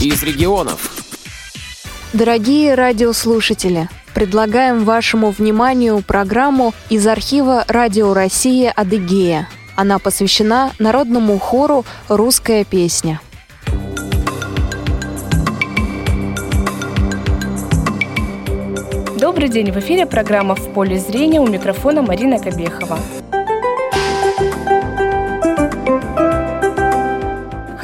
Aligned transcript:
из 0.00 0.22
регионов. 0.22 0.92
Дорогие 2.12 2.74
радиослушатели, 2.74 3.88
предлагаем 4.14 4.84
вашему 4.84 5.30
вниманию 5.30 6.02
программу 6.06 6.74
из 6.88 7.06
архива 7.06 7.64
«Радио 7.68 8.14
России 8.14 8.72
Адыгея». 8.74 9.48
Она 9.74 9.98
посвящена 9.98 10.72
народному 10.78 11.38
хору 11.38 11.84
«Русская 12.08 12.64
песня». 12.64 13.20
Добрый 19.18 19.48
день! 19.48 19.72
В 19.72 19.78
эфире 19.78 20.06
программа 20.06 20.54
«В 20.54 20.72
поле 20.72 20.98
зрения» 20.98 21.40
у 21.40 21.46
микрофона 21.46 22.02
Марина 22.02 22.38
Кобехова. 22.38 22.98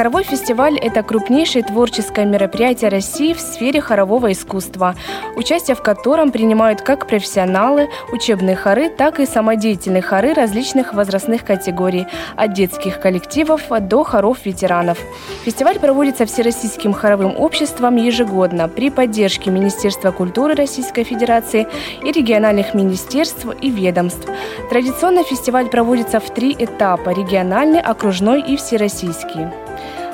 Хоровой 0.03 0.25
фестиваль– 0.25 0.79
это 0.83 1.05
крупнейшее 1.05 1.63
творческое 1.63 2.27
мероприятие 2.27 2.91
России 2.91 3.35
в 3.35 3.41
сфере 3.41 3.81
хорового 3.81 4.33
искусства, 4.33 4.97
участие 5.37 5.77
в 5.77 5.83
котором 5.85 6.33
принимают 6.33 6.83
как 6.83 7.07
профессионалы, 7.07 7.89
учебные 8.13 8.57
хоры, 8.57 8.89
так 8.89 9.21
и 9.21 9.27
самодеятельные 9.27 10.03
хоры 10.03 10.35
различных 10.35 10.93
возрастных 10.93 11.45
категорий, 11.45 12.09
от 12.35 12.53
детских 12.53 13.01
коллективов 13.01 13.63
до 13.83 14.03
хоров 14.03 14.45
ветеранов. 14.45 14.99
Фестиваль 15.45 15.79
проводится 15.79 16.27
Всероссийским 16.27 16.95
хоровым 16.95 17.39
обществом 17.39 17.95
ежегодно 17.95 18.67
при 18.67 18.91
поддержке 18.91 19.51
Министерства 19.51 20.11
культуры 20.11 20.57
Российской 20.57 21.05
Федерации 21.05 21.69
и 22.03 22.11
региональных 22.11 22.75
министерств 22.75 23.47
и 23.61 23.71
ведомств. 23.71 24.29
Традиционно 24.69 25.23
фестиваль 25.23 25.69
проводится 25.69 26.19
в 26.19 26.29
три 26.31 26.57
этапа– 26.59 27.11
региональный, 27.17 27.81
окружной 27.81 28.43
и 28.43 28.57
всероссийский. 28.57 29.62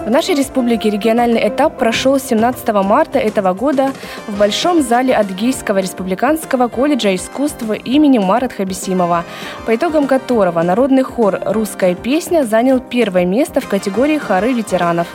В 0.00 0.10
нашей 0.10 0.36
республике 0.36 0.90
региональный 0.90 1.48
этап 1.48 1.76
прошел 1.76 2.18
17 2.18 2.68
марта 2.84 3.18
этого 3.18 3.52
года 3.52 3.92
в 4.26 4.38
Большом 4.38 4.80
зале 4.80 5.14
Адыгейского 5.14 5.78
республиканского 5.78 6.68
колледжа 6.68 7.14
искусства 7.14 7.72
имени 7.72 8.18
Марат 8.18 8.52
Хабисимова, 8.52 9.24
по 9.66 9.74
итогам 9.74 10.06
которого 10.06 10.62
народный 10.62 11.02
хор 11.02 11.40
«Русская 11.44 11.94
песня» 11.94 12.44
занял 12.44 12.80
первое 12.80 13.26
место 13.26 13.60
в 13.60 13.68
категории 13.68 14.18
хоры 14.18 14.52
ветеранов. 14.52 15.08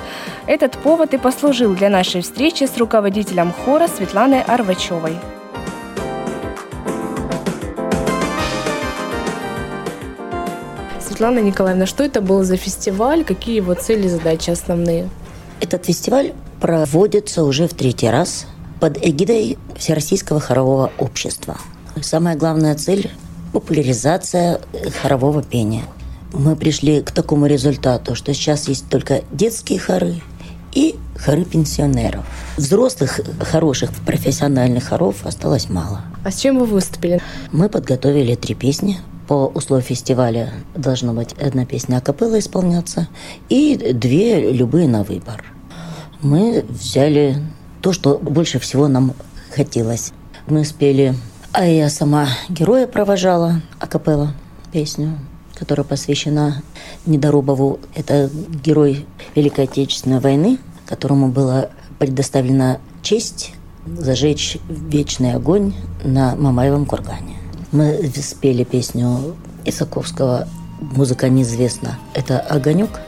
Этот 0.48 0.74
повод 0.74 1.14
и 1.14 1.18
послужил 1.18 1.74
для 1.74 1.90
нашей 1.90 2.22
встречи 2.22 2.66
с 2.66 2.78
руководителем 2.78 3.54
хора 3.66 3.88
Светланой 3.88 4.42
Арвачевой. 4.42 5.18
Светлана 11.14 11.44
Николаевна, 11.44 11.86
что 11.86 12.04
это 12.04 12.22
был 12.22 12.44
за 12.44 12.58
фестиваль? 12.58 13.24
Какие 13.24 13.58
его 13.58 13.76
цели 13.76 14.08
задачи 14.08 14.50
основные? 14.50 15.12
Этот 15.62 15.86
фестиваль 15.86 16.34
проводится 16.60 17.44
уже 17.44 17.68
в 17.68 17.76
третий 17.76 18.10
раз 18.10 18.48
под 18.80 18.98
эгидой 18.98 19.60
Всероссийского 19.78 20.40
хорового 20.40 20.92
общества. 20.98 21.60
Самая 22.02 22.36
главная 22.36 22.74
цель– 22.74 23.12
популяризация 23.54 24.60
хорового 25.04 25.44
пения. 25.44 25.84
Мы 26.32 26.56
пришли 26.56 27.04
к 27.04 27.12
такому 27.12 27.46
результату, 27.46 28.16
что 28.16 28.34
сейчас 28.34 28.68
есть 28.68 28.90
только 28.90 29.22
детские 29.32 29.78
хоры 29.78 30.16
и 30.74 30.96
хоры 31.24 31.46
пенсионеров. 31.46 32.26
Взрослых, 32.58 33.20
хороших, 33.40 33.92
профессиональных 34.04 34.86
хоров 34.86 35.28
осталось 35.28 35.70
мало. 35.70 36.02
А 36.26 36.32
с 36.32 36.40
чем 36.40 36.58
вы 36.58 36.66
выступили? 36.66 37.22
Мы 37.52 37.70
подготовили 37.70 38.34
три 38.34 38.56
песни– 38.56 39.00
по 39.28 39.48
условию 39.48 39.86
фестиваля 39.86 40.52
должна 40.76 41.14
быть 41.14 41.34
одна 41.34 41.66
песня 41.66 41.98
акапелла 41.98 42.40
исполняться 42.40 43.08
и 43.50 43.76
две 43.94 44.52
любые 44.52 44.88
на 44.88 45.04
выбор. 45.04 45.44
Мы 46.22 46.66
взяли 46.68 47.38
то, 47.82 47.94
что 47.94 48.18
больше 48.18 48.60
всего 48.60 48.88
нам 48.88 49.14
хотелось. 49.52 50.14
Мы 50.48 50.66
спели, 50.66 51.16
а 51.52 51.66
я 51.66 51.90
сама 51.90 52.28
героя 52.50 52.88
провожала, 52.88 53.62
акапелла 53.80 54.34
песню, 54.72 55.20
которая 55.54 55.86
посвящена 55.86 56.64
Недорубову. 57.06 57.80
Это 57.94 58.30
герой 58.64 59.06
Великой 59.36 59.66
Отечественной 59.66 60.20
войны, 60.20 60.58
которому 60.86 61.30
была 61.30 61.70
предоставлена 62.00 62.80
честь 63.02 63.54
зажечь 63.86 64.58
вечный 64.68 65.34
огонь 65.34 65.74
на 66.04 66.36
Мамаевом 66.36 66.86
кургане. 66.86 67.33
Мы 67.74 68.12
спели 68.22 68.64
песню 68.64 69.36
Исаковского 69.66 70.48
«Музыка 70.80 71.28
неизвестна». 71.28 71.98
Это 72.14 72.40
«Огонек», 72.40 73.02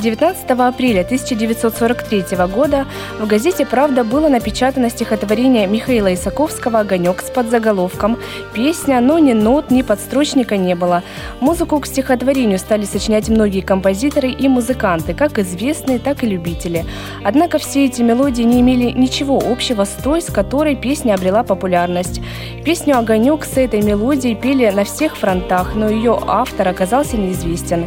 19 0.00 0.50
апреля 0.50 1.02
1943 1.02 2.36
года 2.46 2.86
в 3.18 3.26
газете 3.26 3.66
«Правда» 3.66 4.02
было 4.02 4.28
напечатано 4.28 4.88
стихотворение 4.88 5.66
Михаила 5.66 6.14
Исаковского 6.14 6.80
«Огонек» 6.80 7.20
с 7.20 7.30
подзаголовком 7.30 8.18
«Песня, 8.54 9.00
но 9.00 9.18
ни 9.18 9.34
нот, 9.34 9.70
ни 9.70 9.82
подстрочника 9.82 10.56
не 10.56 10.74
было». 10.74 11.02
Музыку 11.40 11.78
к 11.80 11.86
стихотворению 11.86 12.58
стали 12.58 12.86
сочинять 12.86 13.28
многие 13.28 13.60
композиторы 13.60 14.30
и 14.30 14.48
музыканты, 14.48 15.12
как 15.12 15.38
известные, 15.38 15.98
так 15.98 16.24
и 16.24 16.26
любители. 16.26 16.86
Однако 17.22 17.58
все 17.58 17.84
эти 17.84 18.00
мелодии 18.00 18.42
не 18.42 18.62
имели 18.62 18.90
ничего 18.92 19.36
общего 19.38 19.84
с 19.84 19.92
той, 20.02 20.22
с 20.22 20.32
которой 20.32 20.76
песня 20.76 21.14
обрела 21.14 21.42
популярность. 21.42 22.22
Песню 22.64 22.96
«Огонек» 22.98 23.44
с 23.44 23.58
этой 23.58 23.82
мелодией 23.82 24.34
пели 24.34 24.70
на 24.70 24.84
всех 24.84 25.18
фронтах, 25.18 25.74
но 25.74 25.90
ее 25.90 26.18
автор 26.26 26.68
оказался 26.68 27.18
неизвестен. 27.18 27.86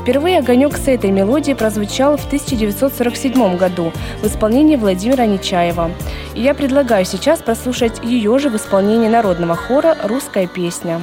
Впервые 0.00 0.38
«Огонек» 0.38 0.78
с 0.78 0.88
этой 0.88 1.10
мелодией 1.10 1.54
прозвучал 1.54 2.16
в 2.16 2.24
1947 2.24 3.58
году 3.58 3.92
в 4.22 4.26
исполнении 4.26 4.76
Владимира 4.76 5.26
Нечаева. 5.26 5.90
И 6.34 6.40
я 6.40 6.54
предлагаю 6.54 7.04
сейчас 7.04 7.42
прослушать 7.42 8.02
ее 8.02 8.38
же 8.38 8.48
в 8.48 8.56
исполнении 8.56 9.08
народного 9.08 9.54
хора 9.54 9.94
«Русская 10.04 10.46
песня». 10.46 11.02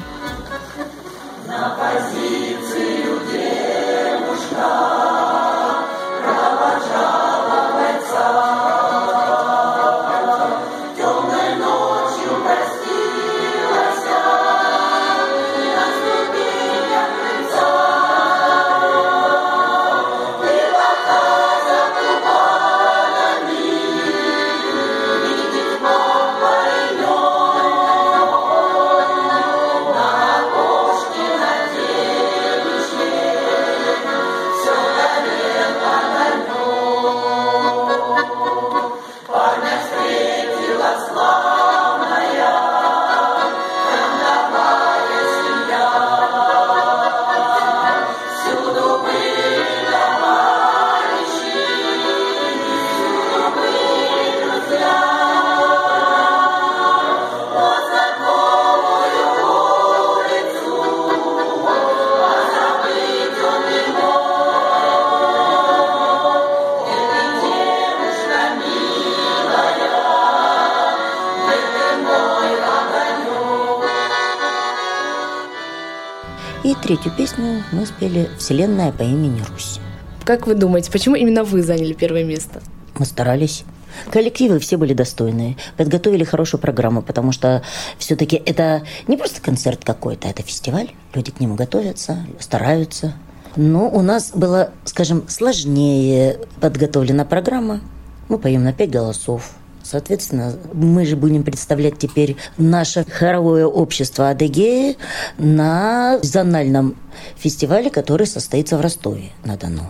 Третью 76.82 77.12
песню 77.18 77.64
мы 77.72 77.86
спели 77.86 78.30
«Вселенная 78.38 78.92
по 78.92 79.04
имени 79.04 79.42
Русь». 79.50 79.80
Как 80.24 80.48
вы 80.48 80.56
думаете, 80.56 80.92
почему 80.92 81.16
именно 81.16 81.44
вы 81.44 81.64
заняли 81.64 81.94
первое 81.94 82.24
место? 82.24 82.62
Мы 82.98 83.06
старались. 83.06 83.64
Коллективы 84.12 84.60
все 84.60 84.78
были 84.78 84.94
достойные, 84.94 85.58
подготовили 85.76 86.24
хорошую 86.24 86.62
программу, 86.62 87.02
потому 87.02 87.32
что 87.32 87.64
все-таки 87.98 88.42
это 88.46 88.84
не 89.08 89.18
просто 89.18 89.42
концерт 89.42 89.84
какой-то, 89.84 90.28
это 90.28 90.44
фестиваль. 90.44 90.92
Люди 91.14 91.32
к 91.32 91.40
нему 91.40 91.56
готовятся, 91.56 92.26
стараются. 92.40 93.14
Но 93.56 93.90
у 93.90 94.02
нас 94.02 94.32
была, 94.34 94.70
скажем, 94.86 95.28
сложнее 95.28 96.40
подготовлена 96.62 97.26
программа. 97.26 97.82
Мы 98.30 98.38
поем 98.38 98.64
на 98.64 98.74
пять 98.74 98.92
голосов, 98.92 99.52
Соответственно, 99.90 100.54
мы 100.74 101.06
же 101.06 101.16
будем 101.16 101.44
представлять 101.44 101.98
теперь 101.98 102.36
наше 102.58 103.06
хоровое 103.06 103.66
общество 103.66 104.30
Адыгеи 104.30 104.98
на 105.38 106.20
зональном 106.22 106.98
фестивале, 107.38 107.90
который 107.90 108.28
состоится 108.28 108.78
в 108.78 108.82
Ростове 108.82 109.32
на 109.46 109.56
Дону. 109.56 109.88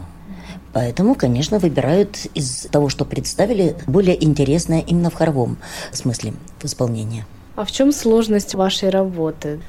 Поэтому, 0.71 1.15
конечно, 1.15 1.57
выбирают 1.57 2.27
из 2.35 2.67
того, 2.71 2.89
что 2.89 3.05
представили, 3.05 3.75
более 3.87 4.23
интересное 4.23 4.81
именно 4.81 5.09
в 5.09 5.15
хоровом 5.15 5.57
смысле 5.91 6.35
в 6.59 6.65
исполнении. 6.65 7.25
А 7.55 7.65
в 7.65 7.71
чем 7.71 7.91
сложность 7.91 8.53
вашей 8.53 8.89
работы? 8.89 9.59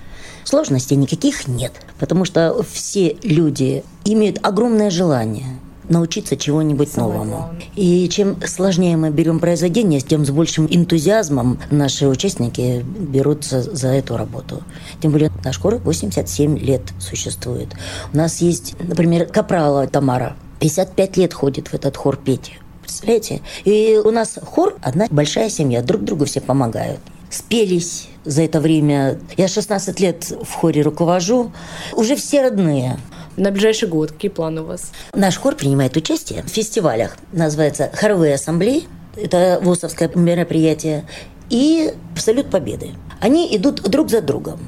Сложностей 0.44 0.96
никаких 0.96 1.48
нет, 1.48 1.72
потому 1.98 2.26
что 2.26 2.62
все 2.70 3.16
люди 3.22 3.82
имеют 4.04 4.40
огромное 4.42 4.90
желание 4.90 5.58
научиться 5.88 6.36
чего-нибудь 6.36 6.96
новому. 6.96 7.50
И 7.76 8.08
чем 8.08 8.36
сложнее 8.46 8.96
мы 8.96 9.10
берем 9.10 9.38
произведение, 9.40 10.00
тем 10.00 10.24
с 10.24 10.30
большим 10.30 10.66
энтузиазмом 10.70 11.58
наши 11.70 12.06
участники 12.06 12.84
берутся 12.84 13.62
за 13.62 13.88
эту 13.88 14.16
работу. 14.16 14.62
Тем 15.00 15.12
более 15.12 15.30
наш 15.44 15.58
хор 15.58 15.76
87 15.76 16.58
лет 16.58 16.82
существует. 16.98 17.68
У 18.12 18.16
нас 18.16 18.40
есть, 18.40 18.74
например, 18.80 19.26
Капрала 19.26 19.86
Тамара. 19.86 20.36
55 20.60 21.16
лет 21.16 21.34
ходит 21.34 21.68
в 21.68 21.74
этот 21.74 21.96
хор 21.96 22.16
петь. 22.16 22.58
Представляете? 22.82 23.42
И 23.64 24.00
у 24.02 24.10
нас 24.10 24.38
хор 24.42 24.76
одна 24.82 25.06
большая 25.10 25.50
семья, 25.50 25.82
друг 25.82 26.02
другу 26.02 26.24
все 26.24 26.40
помогают. 26.40 27.00
Спелись 27.30 28.08
за 28.24 28.42
это 28.42 28.60
время. 28.60 29.18
Я 29.36 29.48
16 29.48 30.00
лет 30.00 30.32
в 30.42 30.52
хоре 30.54 30.82
руковожу. 30.82 31.52
Уже 31.92 32.16
все 32.16 32.42
родные. 32.42 32.98
На 33.38 33.52
ближайший 33.52 33.88
год 33.88 34.10
какие 34.10 34.32
планы 34.32 34.62
у 34.62 34.64
вас? 34.64 34.90
Наш 35.14 35.38
хор 35.38 35.54
принимает 35.54 35.96
участие 35.96 36.42
в 36.42 36.48
фестивалях. 36.48 37.16
Называется 37.32 37.88
«Хоровые 37.94 38.34
ассамблеи». 38.34 38.84
Это 39.14 39.60
ВУСовское 39.62 40.10
мероприятие. 40.16 41.04
И 41.48 41.94
«Салют 42.16 42.50
Победы». 42.50 42.90
Они 43.20 43.56
идут 43.56 43.82
друг 43.82 44.10
за 44.10 44.22
другом. 44.22 44.58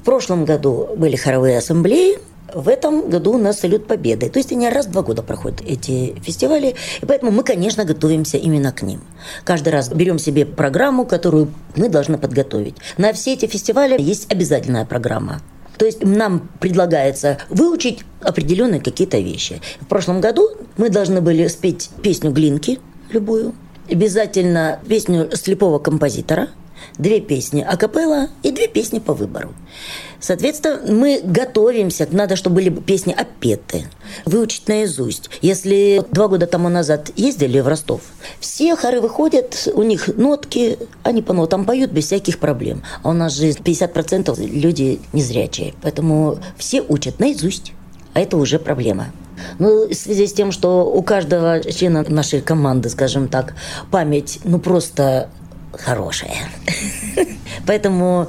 В 0.00 0.04
прошлом 0.04 0.44
году 0.44 0.88
были 0.96 1.14
хоровые 1.14 1.58
ассамблеи, 1.58 2.18
в 2.52 2.68
этом 2.68 3.10
году 3.10 3.34
у 3.34 3.38
нас 3.38 3.60
салют 3.60 3.86
победы. 3.86 4.30
То 4.30 4.38
есть 4.38 4.50
они 4.52 4.68
раз 4.68 4.86
в 4.86 4.90
два 4.90 5.02
года 5.02 5.22
проходят 5.22 5.60
эти 5.60 6.18
фестивали. 6.20 6.74
И 7.00 7.06
поэтому 7.06 7.30
мы, 7.30 7.42
конечно, 7.42 7.84
готовимся 7.84 8.38
именно 8.38 8.72
к 8.72 8.82
ним. 8.82 9.02
Каждый 9.44 9.68
раз 9.68 9.90
берем 9.90 10.18
себе 10.18 10.46
программу, 10.46 11.04
которую 11.04 11.52
мы 11.76 11.88
должны 11.88 12.16
подготовить. 12.16 12.76
На 12.96 13.12
все 13.12 13.34
эти 13.34 13.46
фестивали 13.46 14.00
есть 14.00 14.32
обязательная 14.32 14.86
программа. 14.86 15.40
То 15.78 15.86
есть 15.86 16.04
нам 16.04 16.48
предлагается 16.60 17.38
выучить 17.48 18.00
определенные 18.20 18.80
какие-то 18.80 19.18
вещи. 19.18 19.60
В 19.80 19.86
прошлом 19.86 20.20
году 20.20 20.50
мы 20.76 20.90
должны 20.90 21.20
были 21.20 21.46
спеть 21.46 21.90
песню 22.02 22.32
Глинки, 22.32 22.80
любую, 23.10 23.54
обязательно 23.90 24.80
песню 24.88 25.30
слепого 25.34 25.78
композитора, 25.78 26.48
две 26.98 27.20
песни 27.20 27.60
акапелла 27.60 28.28
и 28.42 28.50
две 28.50 28.68
песни 28.68 28.98
по 28.98 29.14
выбору. 29.14 29.54
Соответственно, 30.20 30.80
мы 30.92 31.20
готовимся, 31.22 32.08
надо, 32.10 32.34
чтобы 32.34 32.56
были 32.56 32.70
песни 32.70 33.12
опеты, 33.12 33.84
выучить 34.24 34.66
наизусть. 34.66 35.30
Если 35.42 36.02
два 36.10 36.26
года 36.26 36.46
тому 36.46 36.68
назад 36.68 37.10
ездили 37.14 37.60
в 37.60 37.68
Ростов, 37.68 38.00
все 38.40 38.74
хоры 38.74 39.00
выходят, 39.00 39.68
у 39.74 39.82
них 39.82 40.08
нотки, 40.16 40.78
они 41.04 41.22
по 41.22 41.32
нотам 41.32 41.64
поют 41.64 41.92
без 41.92 42.06
всяких 42.06 42.38
проблем. 42.38 42.82
А 43.02 43.10
у 43.10 43.12
нас 43.12 43.34
же 43.34 43.50
50% 43.50 44.36
люди 44.44 45.00
незрячие, 45.12 45.74
поэтому 45.82 46.38
все 46.56 46.82
учат 46.82 47.20
наизусть, 47.20 47.72
а 48.14 48.20
это 48.20 48.36
уже 48.36 48.58
проблема. 48.58 49.12
Ну, 49.60 49.88
в 49.88 49.94
связи 49.94 50.26
с 50.26 50.32
тем, 50.32 50.52
что 50.52 50.84
у 50.84 51.02
каждого 51.02 51.60
члена 51.60 52.04
нашей 52.08 52.40
команды, 52.40 52.88
скажем 52.88 53.28
так, 53.28 53.54
память, 53.90 54.40
ну, 54.44 54.58
просто 54.58 55.30
хорошая. 55.72 56.48
Поэтому 57.66 58.28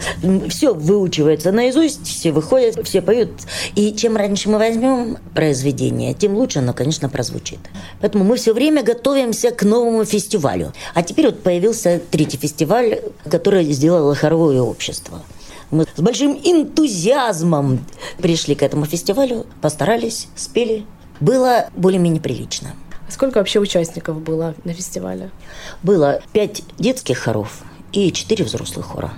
все 0.50 0.74
выучивается 0.74 1.52
наизусть, 1.52 2.06
все 2.08 2.32
выходят, 2.32 2.86
все 2.86 3.02
поют. 3.02 3.32
И 3.76 3.94
чем 3.94 4.18
раньше 4.18 4.50
мы 4.50 4.58
возьмем 4.58 5.18
произведение, 5.34 6.14
тем 6.14 6.36
лучше 6.36 6.60
оно, 6.60 6.74
конечно, 6.74 7.10
прозвучит. 7.10 7.60
Поэтому 8.02 8.24
мы 8.24 8.36
все 8.36 8.54
время 8.54 8.84
готовимся 8.84 9.52
к 9.52 9.64
новому 9.64 10.06
фестивалю. 10.06 10.74
А 10.94 11.04
теперь 11.04 11.28
вот 11.28 11.44
появился 11.44 12.02
третий 12.12 12.38
фестиваль, 12.38 13.00
который 13.30 13.72
сделало 13.72 14.16
хоровое 14.16 14.62
общество. 14.62 15.22
Мы 15.72 15.86
с 15.96 16.02
большим 16.02 16.34
энтузиазмом 16.44 17.86
пришли 18.18 18.56
к 18.56 18.64
этому 18.64 18.86
фестивалю, 18.86 19.46
постарались, 19.62 20.28
спели. 20.36 20.86
Было 21.20 21.70
более-менее 21.76 22.22
прилично. 22.22 22.74
Сколько 23.10 23.40
вообще 23.40 23.60
участников 23.60 24.22
было 24.22 24.54
на 24.64 24.74
фестивале? 24.74 25.32
Было 25.84 26.22
пять 26.32 26.64
детских 26.78 27.18
хоров 27.18 27.64
и 27.92 28.12
четыре 28.12 28.46
взрослых 28.46 28.86
хора. 28.86 29.12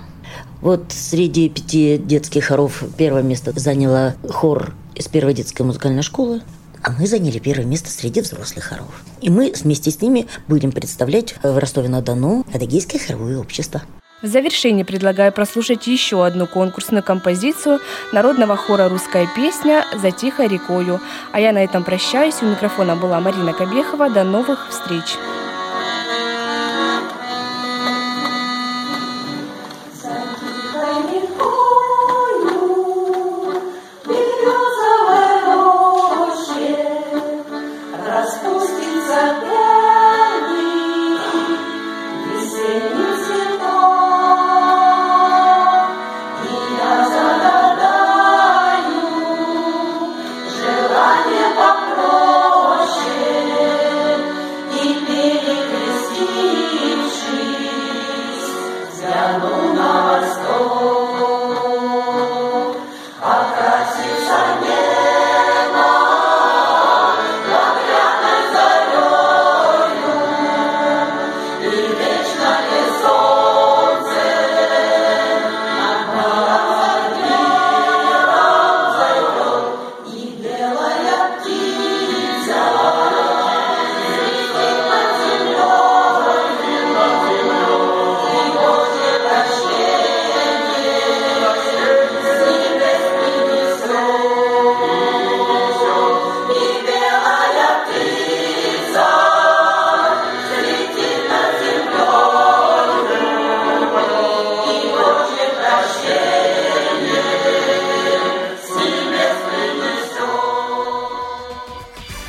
Вот 0.60 0.84
среди 0.90 1.48
пяти 1.48 1.98
детских 1.98 2.46
хоров 2.46 2.82
первое 2.96 3.22
место 3.22 3.52
заняла 3.54 4.14
хор 4.28 4.74
из 4.94 5.08
первой 5.08 5.34
детской 5.34 5.62
музыкальной 5.62 6.02
школы, 6.02 6.40
а 6.82 6.92
мы 6.92 7.06
заняли 7.06 7.38
первое 7.38 7.66
место 7.66 7.90
среди 7.90 8.20
взрослых 8.20 8.64
хоров. 8.64 9.04
И 9.20 9.30
мы 9.30 9.52
вместе 9.52 9.90
с 9.90 10.00
ними 10.00 10.26
будем 10.48 10.72
представлять 10.72 11.34
в 11.42 11.58
Ростове-на-Дону 11.58 12.44
Адыгейское 12.52 13.00
хоровое 13.00 13.38
общество. 13.38 13.82
В 14.22 14.28
завершении 14.28 14.84
предлагаю 14.84 15.32
прослушать 15.32 15.88
еще 15.88 16.24
одну 16.24 16.46
конкурсную 16.46 17.02
композицию 17.02 17.80
народного 18.12 18.56
хора 18.56 18.88
«Русская 18.88 19.28
песня» 19.34 19.84
«За 19.96 20.12
тихой 20.12 20.46
рекою». 20.46 21.00
А 21.32 21.40
я 21.40 21.50
на 21.50 21.64
этом 21.64 21.82
прощаюсь. 21.82 22.40
У 22.40 22.46
микрофона 22.46 22.94
была 22.94 23.20
Марина 23.20 23.52
Кобехова. 23.52 24.10
До 24.10 24.22
новых 24.22 24.68
встреч! 24.70 25.16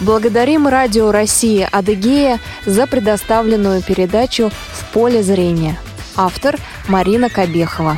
Благодарим 0.04 0.68
Радио 0.68 1.12
России 1.12 1.66
Адыгея 1.72 2.42
за 2.66 2.88
предоставленную 2.88 3.82
передачу 3.82 4.52
«В 4.74 4.94
поле 4.94 5.24
зрения». 5.24 5.80
Автор 6.18 6.58
Марина 6.90 7.30
Кобехова. 7.30 7.98